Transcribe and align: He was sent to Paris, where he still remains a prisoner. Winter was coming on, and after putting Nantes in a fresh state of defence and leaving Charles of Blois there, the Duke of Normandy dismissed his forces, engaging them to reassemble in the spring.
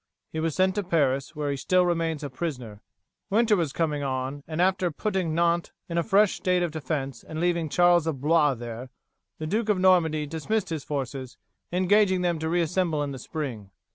He 0.33 0.39
was 0.39 0.55
sent 0.55 0.73
to 0.73 0.83
Paris, 0.83 1.35
where 1.35 1.51
he 1.51 1.57
still 1.57 1.85
remains 1.85 2.23
a 2.23 2.29
prisoner. 2.31 2.81
Winter 3.29 3.55
was 3.55 3.71
coming 3.71 4.01
on, 4.01 4.41
and 4.47 4.59
after 4.59 4.89
putting 4.89 5.35
Nantes 5.35 5.71
in 5.87 5.99
a 5.99 6.03
fresh 6.03 6.33
state 6.37 6.63
of 6.63 6.71
defence 6.71 7.23
and 7.23 7.39
leaving 7.39 7.69
Charles 7.69 8.07
of 8.07 8.19
Blois 8.19 8.55
there, 8.55 8.89
the 9.37 9.45
Duke 9.45 9.69
of 9.69 9.77
Normandy 9.77 10.25
dismissed 10.25 10.69
his 10.69 10.83
forces, 10.83 11.37
engaging 11.71 12.21
them 12.23 12.39
to 12.39 12.49
reassemble 12.49 13.03
in 13.03 13.11
the 13.11 13.19
spring. 13.19 13.69